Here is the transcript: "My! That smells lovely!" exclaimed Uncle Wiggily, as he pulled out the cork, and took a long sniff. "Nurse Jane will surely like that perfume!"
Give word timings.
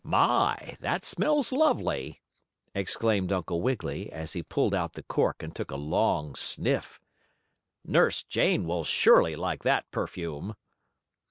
"My! 0.03 0.77
That 0.79 1.05
smells 1.05 1.51
lovely!" 1.53 2.23
exclaimed 2.73 3.31
Uncle 3.31 3.61
Wiggily, 3.61 4.11
as 4.11 4.33
he 4.33 4.41
pulled 4.41 4.73
out 4.73 4.93
the 4.93 5.03
cork, 5.03 5.43
and 5.43 5.55
took 5.55 5.69
a 5.69 5.75
long 5.75 6.33
sniff. 6.33 6.99
"Nurse 7.85 8.23
Jane 8.23 8.65
will 8.65 8.83
surely 8.83 9.35
like 9.35 9.61
that 9.61 9.91
perfume!" 9.91 10.55